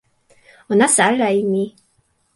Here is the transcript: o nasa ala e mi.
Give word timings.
o 0.71 0.73
nasa 0.79 1.01
ala 1.09 1.27
e 1.39 1.41
mi. 1.51 1.65